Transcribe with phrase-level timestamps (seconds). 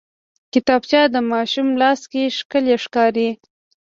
[0.53, 3.29] کتابچه د ماشوم لاس کې ښکلي ښکاري